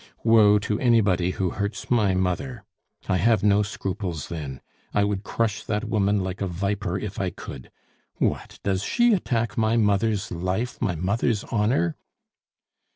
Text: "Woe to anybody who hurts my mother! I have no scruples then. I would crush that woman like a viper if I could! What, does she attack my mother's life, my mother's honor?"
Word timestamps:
"Woe 0.23 0.57
to 0.57 0.79
anybody 0.79 1.29
who 1.29 1.51
hurts 1.51 1.91
my 1.91 2.15
mother! 2.15 2.63
I 3.07 3.17
have 3.17 3.43
no 3.43 3.61
scruples 3.61 4.29
then. 4.29 4.59
I 4.95 5.03
would 5.03 5.21
crush 5.21 5.63
that 5.65 5.83
woman 5.85 6.23
like 6.23 6.41
a 6.41 6.47
viper 6.47 6.97
if 6.97 7.19
I 7.21 7.29
could! 7.29 7.69
What, 8.15 8.59
does 8.63 8.81
she 8.81 9.13
attack 9.13 9.59
my 9.59 9.77
mother's 9.77 10.31
life, 10.31 10.81
my 10.81 10.95
mother's 10.95 11.43
honor?" 11.51 11.97